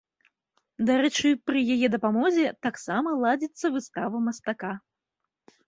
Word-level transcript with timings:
Дарэчы, 0.87 1.27
пры 1.49 1.59
яе 1.73 1.87
дапамозе 1.97 2.45
таксама 2.69 3.15
ладзіцца 3.23 3.73
выстава 3.79 4.25
мастака. 4.27 4.71